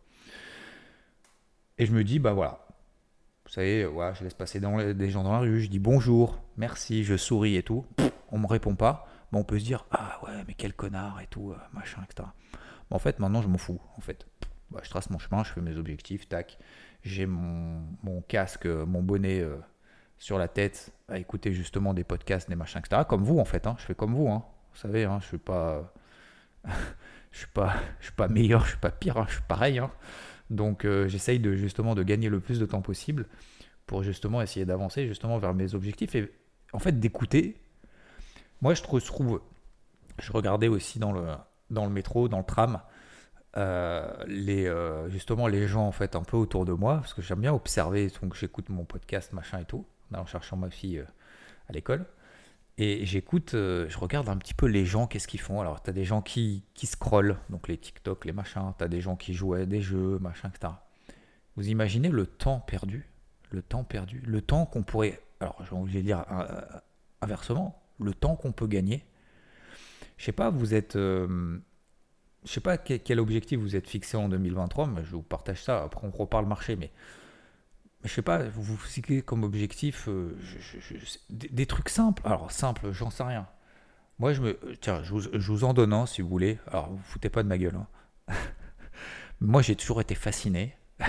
[1.77, 2.65] Et je me dis, bah voilà,
[3.45, 7.03] vous savez, ouais, je laisse passer des gens dans la rue, je dis bonjour, merci,
[7.03, 7.85] je souris et tout.
[8.31, 9.07] on me répond pas.
[9.31, 12.29] Bon, on peut se dire, ah ouais, mais quel connard et tout, euh, machin, etc.
[12.89, 13.81] en fait, maintenant, je m'en fous.
[13.97, 14.25] En fait,
[14.71, 16.57] bah, je trace mon chemin, je fais mes objectifs, tac.
[17.03, 19.43] J'ai mon, casque, mon bonnet
[20.17, 23.03] sur la tête à écouter justement des podcasts, des machins, etc.
[23.07, 23.67] Comme vous, en fait.
[23.67, 24.29] Hein, je fais comme vous.
[24.29, 24.43] Hein.
[24.73, 25.37] Vous savez, hein, je suis
[27.31, 27.75] suis pas,
[28.15, 29.79] pas meilleur, je suis pas pire, hein, je suis pareil.
[29.79, 29.91] Hein.
[30.49, 33.25] Donc euh, j'essaye de justement de gagner le plus de temps possible
[33.85, 36.31] pour justement essayer d'avancer justement vers mes objectifs et
[36.73, 37.57] en fait d'écouter.
[38.61, 39.41] Moi je trouve,
[40.19, 41.25] je regardais aussi dans le,
[41.69, 42.79] dans le métro, dans le tram,
[43.57, 47.21] euh, les, euh, justement les gens en fait un peu autour de moi parce que
[47.21, 51.03] j'aime bien observer, donc j'écoute mon podcast machin et tout, en cherchant ma fille
[51.69, 52.05] à l'école.
[52.77, 55.61] Et j'écoute, euh, je regarde un petit peu les gens, qu'est-ce qu'ils font.
[55.61, 58.73] Alors, tu as des gens qui, qui scrollent, donc les TikTok, les machins.
[58.77, 60.73] Tu as des gens qui jouent à des jeux, machin, etc.
[61.55, 63.07] Vous imaginez le temps perdu
[63.49, 64.21] Le temps perdu.
[64.25, 65.21] Le temps qu'on pourrait.
[65.39, 66.61] Alors, j'ai envie de dire euh,
[67.21, 69.05] inversement, le temps qu'on peut gagner.
[70.17, 70.97] Je sais pas, vous êtes.
[70.97, 71.57] Euh,
[72.43, 75.81] je sais pas quel, objectif vous êtes fixé en 2023, mais je vous partage ça.
[75.83, 76.91] Après, on reparle marché, mais.
[78.05, 80.37] Je sais pas, vous vous fixez comme objectif euh,
[81.29, 82.21] des, trucs simples.
[82.23, 83.47] Alors, simple, j'en sais rien.
[84.19, 84.59] Moi, je me.
[84.79, 86.59] Tiens, je vous, en donne un si vous voulez.
[86.67, 87.75] Alors, vous, vous foutez pas de ma gueule.
[87.75, 88.33] Hein.
[89.41, 90.77] Moi, j'ai toujours été fasciné.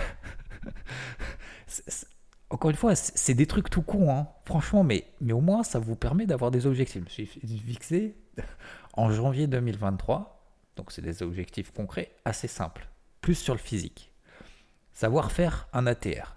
[2.50, 4.28] encore une fois, c'est des trucs tout cons, hein.
[4.44, 7.02] franchement, mais, mais au moins, ça vous permet d'avoir des objectifs.
[7.02, 8.16] Je me suis fixé
[8.94, 12.88] en janvier 2023, donc c'est des objectifs concrets assez simples,
[13.20, 14.12] plus sur le physique.
[14.92, 16.35] Savoir faire un ATR.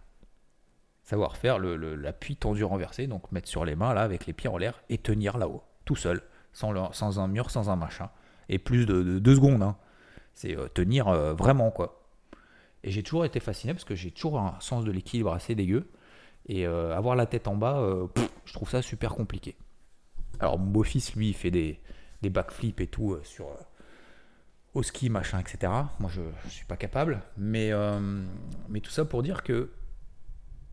[1.10, 4.58] Savoir faire l'appui tendu renversé, donc mettre sur les mains là avec les pieds en
[4.58, 6.22] l'air et tenir là-haut, tout seul,
[6.54, 8.12] sans, sans un mur, sans un machin.
[8.48, 9.64] Et plus de, deux secondes.
[9.64, 9.76] Hein.
[10.36, 12.06] C'est euh, tenir euh, vraiment quoi.
[12.84, 15.90] Et j'ai toujours été fasciné parce que j'ai toujours un sens de l'équilibre assez dégueu.
[16.46, 17.84] Et euh, avoir la tête en bas,
[18.46, 19.58] je trouve ça super compliqué.
[20.40, 21.80] Alors mon beau-fils, lui, il fait des,
[22.22, 23.48] des backflips et tout sur
[24.76, 25.74] au ski, machin, etc.
[26.00, 27.24] Moi, je ne suis pas capable.
[27.36, 27.72] Mais,
[28.68, 29.72] mais tout ça pour dire que,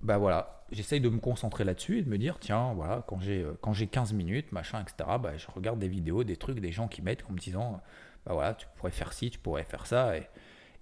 [0.02, 3.46] bah voilà, j'essaye de me concentrer là-dessus et de me dire, tiens, voilà, quand j'ai,
[3.60, 6.88] quand j'ai 15 minutes, machin, etc., bah, je regarde des vidéos, des trucs, des gens
[6.88, 7.80] qui mettent en me disant,
[8.24, 10.16] bah voilà, tu pourrais faire ci, tu pourrais faire ça.
[10.16, 10.28] Et,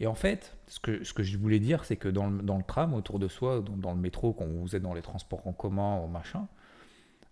[0.01, 2.57] et en fait, ce que, ce que je voulais dire, c'est que dans le, dans
[2.57, 5.47] le, tram, autour de soi, dans, dans, le métro, quand vous êtes dans les transports
[5.47, 6.49] en commun ou machin,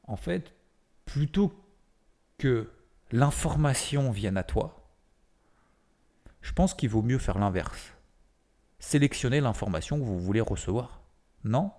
[0.06, 0.52] en fait,
[1.04, 1.52] plutôt
[2.38, 2.70] que
[3.10, 4.82] l'information vienne à toi,
[6.40, 7.94] je pense qu'il vaut mieux faire l'inverse.
[8.78, 11.01] Sélectionner l'information que vous voulez recevoir.
[11.44, 11.72] Non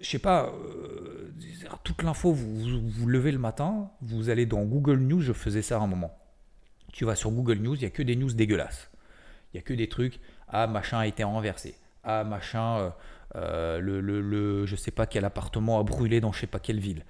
[0.00, 1.32] Je sais pas, euh,
[1.82, 5.76] toute l'info, vous, vous, levez le matin, vous allez dans Google News, je faisais ça
[5.76, 6.16] à un moment.
[6.92, 8.90] Tu vas sur Google News, il n'y a que des news dégueulasses.
[9.52, 12.90] Il n'y a que des trucs, ah machin a été renversé, ah machin, euh,
[13.36, 16.80] euh, le, le, je sais pas quel appartement a brûlé dans je sais pas quelle
[16.80, 17.04] ville.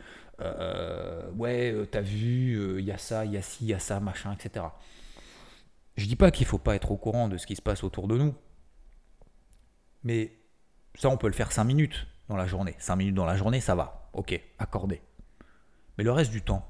[1.37, 4.00] Ouais, t'as vu, il y a ça, il y a ci, il y a ça,
[4.00, 4.66] machin, etc.
[5.96, 8.08] Je dis pas qu'il faut pas être au courant de ce qui se passe autour
[8.08, 8.34] de nous,
[10.04, 10.32] mais
[10.94, 12.76] ça, on peut le faire 5 minutes dans la journée.
[12.78, 14.08] 5 minutes dans la journée, ça va.
[14.12, 15.02] Ok, accordé.
[15.98, 16.66] Mais le reste du temps,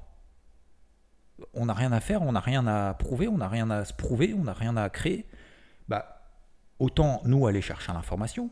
[1.53, 3.93] on n'a rien à faire, on n'a rien à prouver, on n'a rien à se
[3.93, 5.25] prouver, on n'a rien à créer.
[5.87, 6.21] Bah,
[6.79, 8.49] autant nous aller chercher l'information,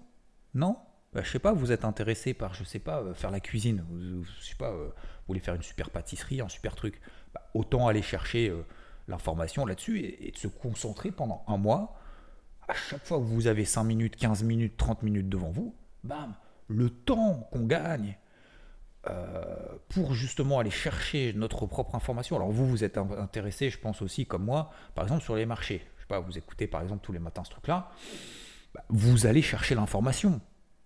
[0.53, 0.77] non
[1.13, 3.85] bah, Je sais pas, vous êtes intéressé par, je sais pas, euh, faire la cuisine,
[3.89, 6.99] vous, je sais pas, euh, vous voulez faire une super pâtisserie, un super truc.
[7.33, 8.65] Bah, autant aller chercher euh,
[9.07, 11.99] l'information là-dessus et, de se concentrer pendant un mois.
[12.67, 16.33] À chaque fois que vous avez 5 minutes, 15 minutes, 30 minutes devant vous, bam,
[16.67, 18.17] le temps qu'on gagne
[19.09, 19.43] euh,
[19.89, 22.37] pour justement aller chercher notre propre information.
[22.37, 25.85] Alors vous, vous êtes intéressé, je pense aussi comme moi, par exemple sur les marchés.
[25.97, 27.91] Je sais pas, vous écoutez par exemple tous les matins ce truc-là.
[28.73, 30.39] Bah, vous allez chercher l'information.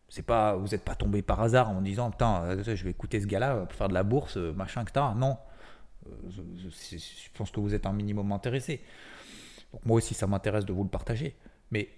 [0.09, 3.21] C'est pas, vous n'êtes pas tombé par hasard en disant putain, euh, je vais écouter
[3.21, 5.05] ce gars-là pour faire de la bourse, euh, machin, etc.
[5.15, 5.37] Non,
[6.29, 8.81] je, pense que vous êtes un minimum intéressé.
[9.73, 11.35] Donc moi aussi, ça m'intéresse de vous le partager.
[11.71, 11.89] Mais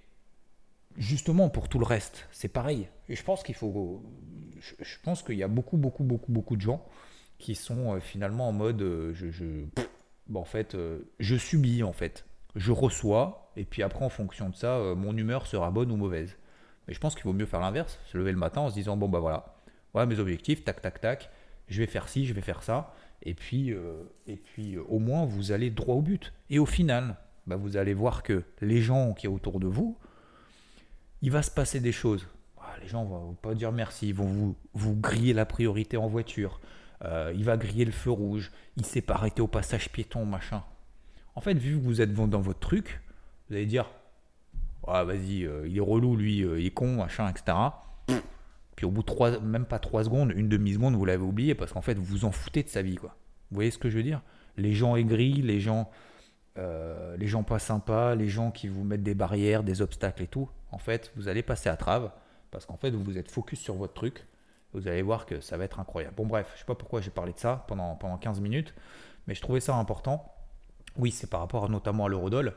[0.98, 2.88] justement, pour tout le reste, c'est pareil.
[3.08, 4.04] Et je pense qu'il faut.
[4.60, 6.86] Je, pense qu'il y a beaucoup, beaucoup, beaucoup, beaucoup de gens
[7.38, 8.82] qui sont euh, finalement en mode.
[8.82, 9.66] Euh, je,
[10.28, 12.26] bon, en fait, euh, je subis, en fait.
[12.56, 16.36] Je reçois, et puis après, en fonction de ça, mon humeur sera bonne ou mauvaise.
[16.88, 18.98] Mais je pense qu'il vaut mieux faire l'inverse, se lever le matin en se disant
[18.98, 19.56] bon, bah voilà,
[19.94, 21.30] voilà mes objectifs, tac, tac, tac,
[21.68, 22.96] je vais faire ci, je vais faire ça.
[23.22, 23.72] Et puis,
[24.26, 26.34] et puis au moins, vous allez droit au but.
[26.50, 27.18] Et au final,
[27.50, 29.98] bah, vous allez voir que les gens qui sont autour de vous,
[31.22, 32.28] il va se passer des choses.
[32.60, 36.08] Ah, les gens vont pas dire merci, ils vont vous, vous griller la priorité en
[36.08, 36.62] voiture.
[37.04, 40.64] Euh, il va griller le feu rouge, il s'est pas arrêté au passage piéton, machin.
[41.36, 43.02] En fait, vu que vous êtes dans votre truc,
[43.50, 43.90] vous allez dire
[44.88, 47.58] ah, vas-y, euh, il est relou, lui, euh, il est con, machin, etc.
[48.76, 51.74] Puis au bout de trois, même pas trois secondes, une demi-seconde, vous l'avez oublié parce
[51.74, 52.96] qu'en fait, vous vous en foutez de sa vie.
[52.96, 53.16] Quoi.
[53.52, 54.22] Vous voyez ce que je veux dire?
[54.58, 55.90] Les gens aigris, les gens,
[57.18, 60.50] les gens pas sympas, les gens qui vous mettent des barrières, des obstacles et tout
[60.72, 62.12] en fait, vous allez passer à trave
[62.52, 64.26] parce qu'en fait, vous êtes focus sur votre truc.
[64.74, 66.16] Vous allez voir que ça va être incroyable.
[66.16, 68.76] Bon, bref, je sais pas pourquoi j'ai parlé de ça pendant, pendant 15 minutes,
[69.28, 70.32] mais je trouvais ça important.
[70.98, 72.54] Oui, c'est par rapport notamment à l'eurodoll.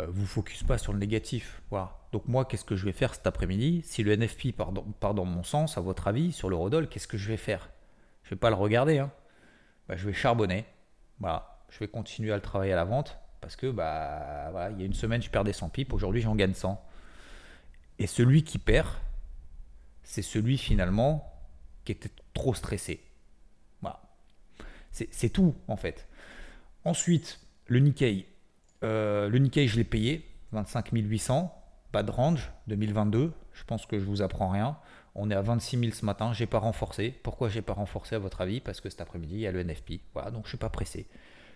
[0.00, 1.62] Euh, vous focus pas sur le négatif.
[1.70, 1.96] Voilà.
[2.10, 3.82] Donc, moi, qu'est-ce que je vais faire cet après-midi?
[3.84, 4.72] Si le NFP part
[5.14, 7.70] dans, mon sens, à votre avis, sur l'eurodoll, qu'est-ce que je vais faire?
[8.24, 8.98] Je vais pas le regarder.
[8.98, 9.12] Hein.
[9.88, 10.64] Bah, je vais charbonner.
[11.20, 11.60] Voilà.
[11.68, 14.82] Je vais continuer à le travailler à la vente parce que bah, voilà, il y
[14.84, 15.92] a une semaine, je perdais 100 pipes.
[15.92, 16.82] Aujourd'hui, j'en gagne 100.
[17.98, 18.88] Et celui qui perd,
[20.02, 21.30] c'est celui finalement
[21.84, 23.02] qui était trop stressé.
[23.82, 24.00] Voilà.
[24.92, 26.08] C'est tout en fait.
[26.86, 28.26] Ensuite, le Nikkei.
[28.82, 31.54] Euh, le Nikkei, je l'ai payé, 25 800.
[31.92, 33.30] pas de range 2022.
[33.52, 34.78] Je pense que je vous apprends rien.
[35.14, 36.32] On est à 26 000 ce matin.
[36.32, 37.10] J'ai pas renforcé.
[37.22, 38.60] Pourquoi j'ai pas renforcé à votre avis?
[38.60, 40.00] Parce que cet après-midi il y a le NFP.
[40.14, 41.06] Voilà, donc je suis pas pressé.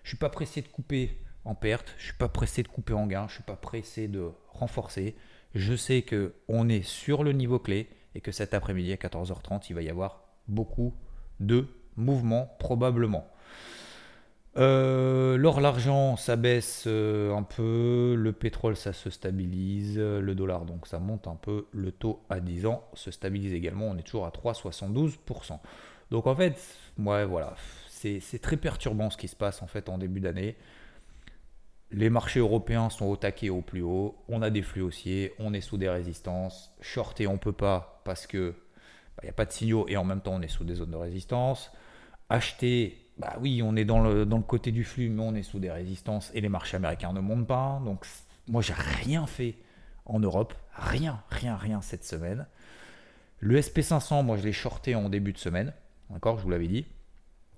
[0.03, 1.19] Je suis pas pressé de couper
[1.55, 1.95] perte.
[1.99, 3.27] Je suis pas pressé de couper en gain.
[3.29, 5.17] Je suis pas pressé de renforcer.
[5.55, 9.67] Je sais que on est sur le niveau clé et que cet après-midi à 14h30
[9.71, 10.95] il va y avoir beaucoup
[11.41, 13.27] de mouvements probablement.
[14.57, 18.17] Euh, l'or, l'argent, ça baisse euh, un peu.
[18.17, 19.99] Le pétrole, ça se stabilise.
[19.99, 21.67] Le dollar, donc ça monte un peu.
[21.73, 23.87] Le taux à 10 ans se stabilise également.
[23.87, 25.59] On est toujours à 3,72%.
[26.11, 26.59] Donc en fait,
[26.99, 27.55] ouais, voilà.
[27.89, 30.57] C'est très perturbant ce qui se passe en fait en début d'année.
[31.91, 34.17] Les marchés européens sont au taquet au plus haut.
[34.29, 35.35] On a des flux haussiers.
[35.39, 36.75] On est sous des résistances.
[36.81, 40.05] Shorter, on peut pas parce que il bah, n'y a pas de signaux et en
[40.05, 41.73] même temps on est sous des zones de résistance.
[42.29, 45.71] Acheter bah oui, on est dans le, côté du flux, mais on est sous des
[45.71, 47.81] résistances et les marchés américains ne montent pas.
[47.85, 48.07] Donc,
[48.47, 49.57] moi, j'ai rien fait
[50.07, 50.55] en Europe.
[50.73, 52.47] Rien, rien, rien cette semaine.
[53.41, 55.73] Le SP500, moi, je l'ai shorté en début de semaine.
[56.11, 56.87] D'accord, je vous l'avais dit.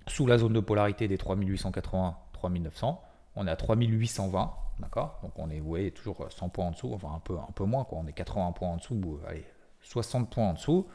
[0.07, 3.01] Sous la zone de polarité des 3880, 3900.
[3.35, 4.53] On est à 3820.
[4.79, 5.19] D'accord?
[5.21, 6.91] Donc, on est, vous toujours 100 points en dessous.
[6.93, 7.99] Enfin, un peu, un peu moins, quoi.
[8.03, 9.19] On est 80 points en dessous.
[9.27, 9.45] Allez,
[9.83, 10.87] 60 points en dessous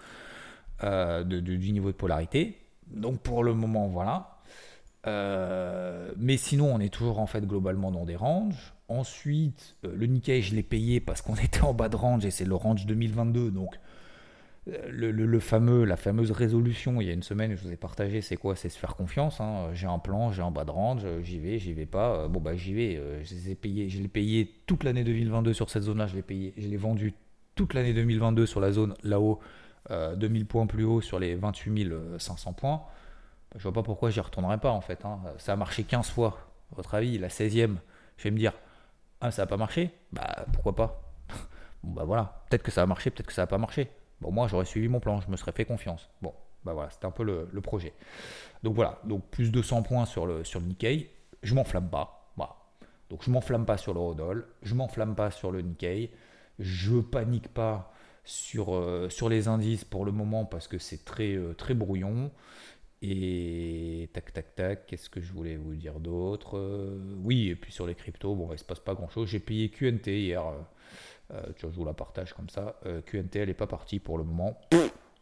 [0.83, 2.59] euh, du niveau de polarité.
[2.89, 4.37] Donc, pour le moment, voilà.
[5.07, 8.75] Euh, mais sinon, on est toujours en fait globalement dans des ranges.
[8.89, 12.31] Ensuite, euh, le Nikkei, je l'ai payé parce qu'on était en bas de range et
[12.31, 13.51] c'est le range 2022.
[13.51, 13.79] Donc,
[14.69, 18.21] euh, le, fameux, la fameuse résolution, il y a une semaine, je vous ai partagé,
[18.21, 18.57] c'est quoi?
[18.57, 19.41] C'est se faire confiance.
[19.41, 19.71] Hein.
[19.73, 22.29] J'ai un plan, j'ai un bas de range, j'y vais, j'y vais pas.
[22.29, 23.01] Bon, bah, j'y vais.
[23.61, 26.07] payés, je l'ai payé toute l'année 2022 sur cette zone-là.
[26.07, 27.15] Je l'ai payé, vendu
[27.55, 29.41] toute l'année 2022 sur la zone là-haut,
[29.91, 32.83] 2000 points plus haut sur les 28 500 points.
[33.55, 35.05] Je vois pas pourquoi j'y retournerai pas en fait.
[35.05, 35.21] Hein.
[35.39, 36.39] Ça a marché 15 fois.
[36.75, 37.77] Votre avis, la 16e,
[38.17, 38.53] je vais me dire
[39.21, 39.91] Ah, ça n'a pas marché?
[40.13, 41.03] Bah pourquoi pas?
[41.83, 43.89] Bon bah voilà, peut-être que ça a marché, peut-être que ça n'a pas marché.
[44.21, 46.09] Bon, moi j'aurais suivi mon plan, je me serais fait confiance.
[46.23, 46.33] Bon,
[46.65, 47.93] bah voilà, c'était un peu le, projet.
[48.63, 51.11] Donc voilà, donc plus de 100 points sur le, sur le Nikkei.
[51.43, 52.17] Je m'enflamme pas.
[53.11, 56.11] Donc je m'enflamme pas sur le Rodol, je m'enflamme pas sur le Nikkei,
[56.59, 57.93] je panique pas
[58.25, 62.33] sur, euh, sur les indices pour le moment parce que c'est très, euh, très brouillon.
[63.03, 66.57] Et tac, tac, tac, qu'est-ce que je voulais vous dire d'autre?
[66.59, 69.29] Euh, Oui, et puis sur les cryptos, bon, il se passe pas grand-chose.
[69.29, 70.43] J'ai payé QNT hier,
[71.33, 72.81] euh, euh, je vous la partage comme ça.
[73.07, 74.59] QNT, elle n'est pas partie pour le moment.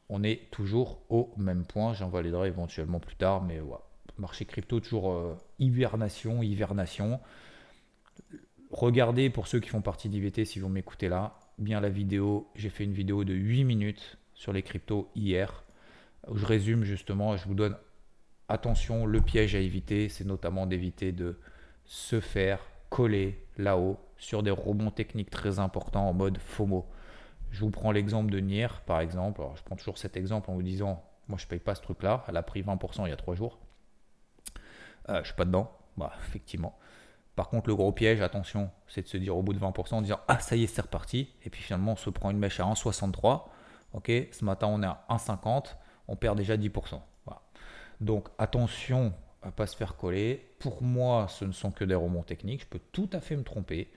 [0.09, 1.95] On est toujours au même point.
[1.95, 3.83] J'en validerai éventuellement plus tard, mais voilà.
[4.19, 7.21] Marché crypto, toujours hibernation, hivernation.
[8.71, 12.49] Regardez pour ceux qui font partie d'IVT, si vous m'écoutez là, bien la vidéo.
[12.55, 15.65] J'ai fait une vidéo de 8 minutes sur les cryptos hier
[16.33, 17.77] je résume justement, je vous donne
[18.49, 21.39] attention, le piège à éviter, c'est notamment d'éviter de
[21.85, 26.87] se faire coller là-haut sur des rebonds techniques très importants en mode FOMO.
[27.51, 29.43] Je vous prends l'exemple de Nier, par exemple.
[29.55, 32.25] je prends toujours cet exemple en vous disant, moi je ne paye pas ce truc-là,
[32.29, 33.59] elle a pris 20% il y a 3 jours.
[35.09, 36.77] Euh, je ne suis pas dedans, bah, effectivement.
[37.37, 40.03] Par contre, le gros piège, attention, c'est de se dire au bout de 20% en
[40.03, 41.31] disant Ah, ça y est, c'est reparti.
[41.45, 43.49] Et puis finalement, on se prend une mèche à 1,63.
[43.93, 45.75] Ok, ce matin, on est à 1,50
[46.09, 47.01] on perd déjà 10%.
[48.01, 50.54] Donc attention à pas se faire coller.
[50.65, 52.63] Pour moi, ce ne sont que des remonts techniques.
[52.63, 53.91] Je peux tout à fait me tromper.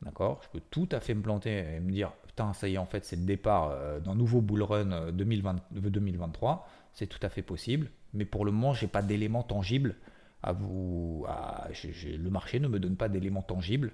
[0.00, 0.40] D'accord?
[0.42, 2.86] Je peux tout à fait me planter et me dire putain, ça y est, en
[2.86, 6.50] fait, c'est le départ euh, d'un nouveau bull run 2023.
[6.50, 7.90] Euh, c'est tout à fait possible.
[8.14, 9.96] Mais pour le moment, je n'ai pas d'éléments tangibles
[10.42, 11.26] à vous.
[11.28, 13.92] le marché ne me donne pas d'éléments tangibles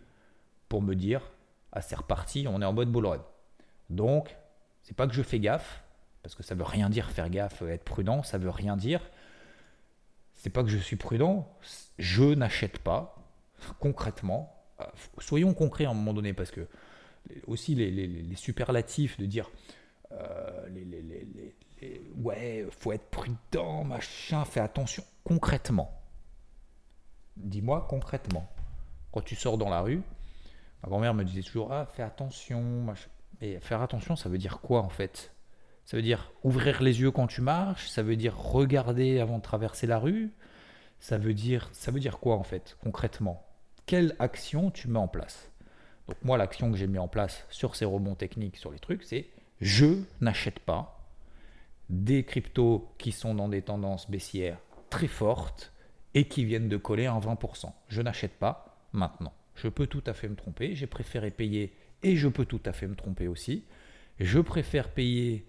[0.68, 1.22] pour me dire
[1.72, 3.24] ah, c'est reparti, on est en mode bull run.
[3.88, 4.36] Donc,
[4.84, 5.82] c'est pas que je fais gaffe,
[6.22, 9.00] parce que ça veut rien dire faire gaffe, être prudent, ça veut rien dire.
[10.40, 11.46] C'est pas que je suis prudent,
[11.98, 13.14] je n'achète pas
[13.78, 14.56] concrètement.
[14.80, 14.84] Euh,
[15.18, 16.66] soyons concrets à un moment donné, parce que
[17.46, 19.50] aussi les, superlatifs de dire
[20.12, 21.54] euh, les,
[22.16, 25.04] ouais, faut être prudent, machin, fais attention.
[25.24, 26.00] Concrètement,
[27.36, 28.50] dis-moi concrètement,
[29.12, 30.00] quand tu sors dans la rue,
[30.82, 33.10] ma grand-mère me disait toujours ah fais attention, machin.
[33.42, 35.34] Mais faire attention, ça veut dire quoi en fait?
[35.90, 39.42] Ça veut dire ouvrir les yeux quand tu marches, ça veut dire regarder avant de
[39.42, 40.30] traverser la rue,
[41.00, 43.44] ça veut dire, ça veut dire quoi en fait concrètement?
[43.86, 45.50] Quelle action tu mets en place?
[46.06, 49.02] Donc moi l'action que j'ai mis en place sur ces rebonds techniques, sur les trucs,
[49.02, 51.10] c'est je n'achète pas
[51.88, 54.58] des cryptos qui sont dans des tendances baissières
[54.90, 55.72] très fortes
[56.14, 57.72] et qui viennent de coller un 20%.
[57.88, 59.32] Je n'achète pas maintenant.
[59.56, 61.74] Je peux tout à fait me tromper, j'ai préféré payer
[62.04, 63.64] et je peux tout à fait me tromper aussi.
[64.20, 65.44] Je préfère payer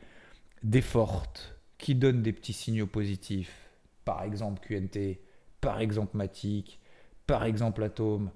[0.63, 3.69] des fortes qui donnent des petits signaux positifs,
[4.05, 5.19] par exemple QNT,
[5.59, 6.79] par exemple Matic,
[7.25, 8.31] par exemple Atom,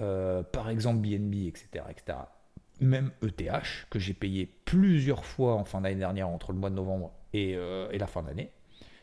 [0.00, 2.18] euh, par exemple BNB, etc., etc.
[2.80, 6.74] même ETH, que j'ai payé plusieurs fois en fin d'année dernière entre le mois de
[6.74, 8.52] novembre et, euh, la fin d'année.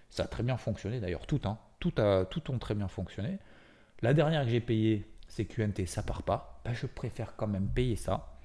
[0.09, 3.39] Ça a très bien fonctionné d'ailleurs, tout, hein, tout, a, tout ont très bien fonctionné.
[4.01, 6.61] La dernière que j'ai payée, c'est QNT, ça part pas.
[6.63, 8.37] Ben, je préfère quand même payer ça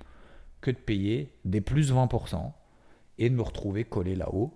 [0.60, 2.52] que de payer des plus 20%
[3.18, 4.52] et de me retrouver collé là-haut,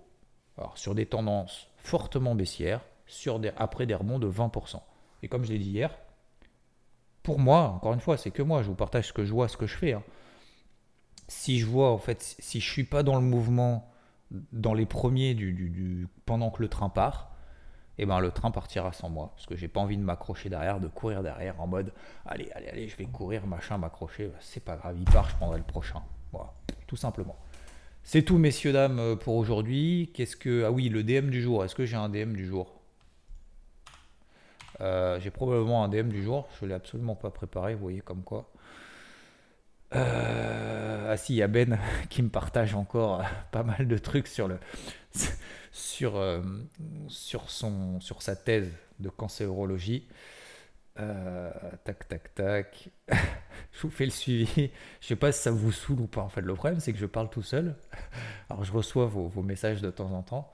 [0.75, 4.81] sur des tendances fortement baissières, sur des, après des rebonds de 20%.
[5.23, 5.97] Et comme je l'ai dit hier,
[7.23, 9.47] pour moi, encore une fois, c'est que moi, je vous partage ce que je vois,
[9.47, 9.93] ce que je fais.
[9.93, 10.03] Hein.
[11.27, 13.91] Si je vois, en fait, si je suis pas dans le mouvement,
[14.31, 15.35] dans les premiers
[16.25, 17.31] pendant que le train part,
[17.97, 19.31] eh ben le train partira sans moi.
[19.35, 21.91] Parce que j'ai pas envie de m'accrocher derrière, de courir derrière en mode
[22.25, 24.31] allez, allez, allez, je vais courir, machin, m'accrocher.
[24.39, 26.01] C'est pas grave, il part, je prendrai le prochain.
[26.31, 26.53] Voilà,
[26.85, 27.35] tout simplement.
[28.09, 30.11] C'est tout, messieurs, dames, euh, pour aujourd'hui.
[30.13, 30.63] Qu'est-ce que.
[30.63, 31.65] Ah oui, le DM du jour.
[31.65, 32.79] Est-ce que j'ai un DM du jour?
[34.79, 36.47] Euh, J'ai probablement un DM du jour.
[36.57, 38.49] Je ne l'ai absolument pas préparé, vous voyez comme quoi.
[39.93, 41.77] Euh, ah si, il y a Ben
[42.09, 44.49] qui me partage encore pas mal de trucs sur,
[48.19, 50.07] sa thèse de cancérologie.
[50.95, 52.89] Tac, tac, tac.
[53.71, 54.69] je vous fais le suivi.
[55.01, 56.21] Je sais pas si ça vous saoule ou pas.
[56.21, 57.75] En fait, le problème, c'est que je parle tout seul.
[58.49, 60.51] Alors, je reçois vos, messages de temps en temps.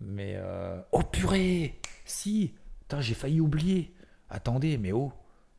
[0.00, 0.34] Mais.
[0.36, 2.54] Euh, oh purée Si
[3.00, 3.94] j'ai failli oublier.
[4.30, 5.12] Attendez, mais oh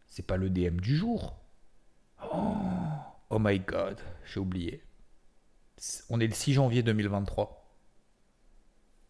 [0.08, 1.38] C'est pas le DM du jour.
[2.34, 2.56] Oh,
[3.30, 4.84] oh my god, j'ai oublié.
[6.10, 7.64] On est le 6 janvier 2023.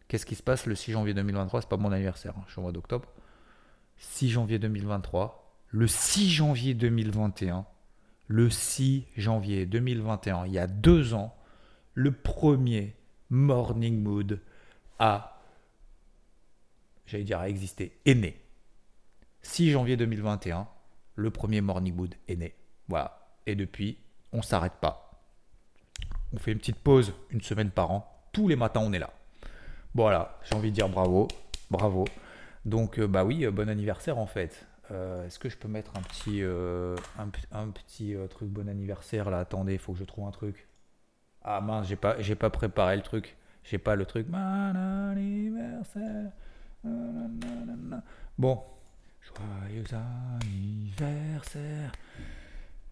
[0.06, 2.44] Qu'est-ce qui se passe le 6 janvier 2023 C'est pas mon anniversaire, hein.
[2.46, 3.08] je suis au mois d'octobre.
[3.98, 7.66] 6 janvier 2023, le 6 janvier 2021,
[8.28, 11.34] le 6 janvier 2021, il y a deux ans,
[11.94, 12.94] le premier
[13.30, 14.40] Morning Mood
[14.98, 15.40] a,
[17.06, 18.40] j'allais dire a existé, est né.
[19.42, 20.68] 6 janvier 2021,
[21.16, 22.54] le premier Morning Mood est né.
[22.88, 23.18] Voilà.
[23.46, 23.98] Et depuis,
[24.32, 25.22] on ne s'arrête pas.
[26.32, 28.28] On fait une petite pause une semaine par an.
[28.32, 29.10] Tous les matins, on est là.
[29.94, 31.28] Voilà, j'ai envie de dire bravo,
[31.70, 32.04] bravo.
[32.66, 34.67] Donc, euh, bah oui, euh, bon anniversaire en fait.
[34.90, 36.42] Euh, est-ce que je peux mettre un petit,
[37.52, 39.30] un, petit truc bon anniversaire?
[39.30, 40.66] Là Attendez, il faut que je trouve un truc.
[41.42, 43.36] Ah mince, j'ai pas, j'ai pas préparé le truc.
[43.64, 44.26] J'ai pas le truc.
[44.28, 46.30] Bon, anniversaire.
[48.38, 48.62] Bon,
[49.20, 49.84] joyeux
[50.40, 51.92] anniversaire.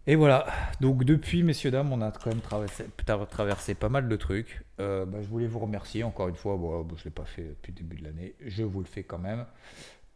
[0.09, 0.45] Et voilà,
[0.79, 2.39] donc depuis, messieurs, dames, on a quand même
[3.27, 4.63] traversé, pas mal de trucs.
[4.79, 6.55] Euh, bah, je voulais vous remercier encore une fois.
[6.55, 8.33] Bon, je l'ai pas fait depuis le début de l'année.
[8.45, 9.45] Je vous le fais quand même.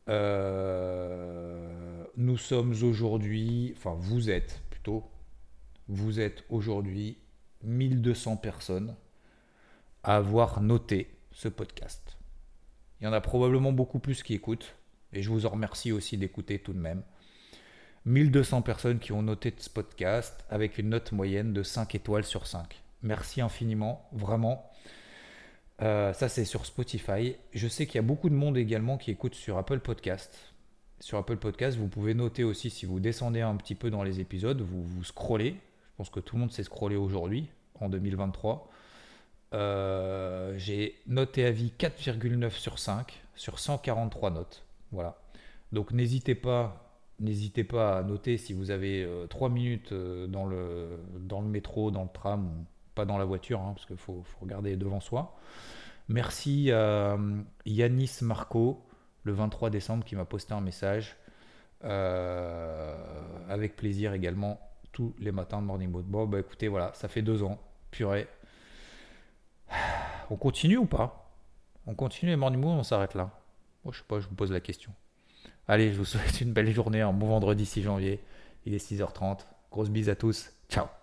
[0.09, 5.09] Euh, nous sommes aujourd'hui, enfin vous êtes plutôt,
[5.87, 7.17] vous êtes aujourd'hui
[7.63, 8.95] 1200 personnes
[10.03, 12.17] à avoir noté ce podcast.
[12.99, 14.75] Il y en a probablement beaucoup plus qui écoutent.
[15.13, 17.03] Et je vous en remercie aussi d'écouter tout de même.
[18.05, 22.47] 1200 personnes qui ont noté ce podcast avec une note moyenne de 5 étoiles sur
[22.47, 22.81] 5.
[23.03, 24.71] Merci infiniment, vraiment.
[25.81, 27.35] Euh, ça, c'est sur Spotify.
[27.53, 30.53] Je sais qu'il y a beaucoup de monde également qui écoute sur Apple Podcast.
[30.99, 34.19] Sur Apple Podcast, vous pouvez noter aussi si vous descendez un petit peu dans les
[34.19, 35.51] épisodes, vous, vous scrollez.
[35.53, 38.69] Je pense que tout le monde sait scroller aujourd'hui, en 2023.
[39.53, 44.63] Euh, j'ai noté à vie 4,9 sur 5 sur 143 notes.
[44.91, 45.17] Voilà.
[45.71, 46.87] Donc n'hésitez pas
[47.21, 51.91] N'hésitez pas à noter si vous avez 3 euh, minutes dans le, dans le métro,
[51.91, 52.49] dans le tram,
[53.05, 55.37] dans la voiture, hein, parce qu'il faut, regarder devant soi.
[56.07, 58.85] Merci euh, Yanis Marco,
[59.23, 61.17] le 23 décembre, qui m'a posté un message.
[61.81, 64.59] avec plaisir également,
[64.91, 66.03] tous les matins de Morning Boat.
[66.05, 67.59] Bon, bah écoutez, voilà, ça fait deux ans.
[67.91, 68.27] Purée.
[70.29, 71.31] On continue ou pas?
[71.87, 73.31] On continue les Morning Boat on s'arrête là
[73.83, 74.91] Moi, je sais pas, je vous pose la question.
[75.67, 78.19] Allez, je vous souhaite une belle journée, un bon vendredi 6 janvier.
[78.65, 79.45] Il est 6h30.
[79.71, 80.51] Grosse bise à tous.
[80.69, 81.00] Ciao